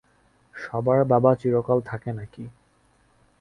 সবার 0.55 0.99
বাবা 1.05 1.31
চিরকাল 1.35 1.79
থাকে 1.81 2.09
নাকি? 2.13 2.43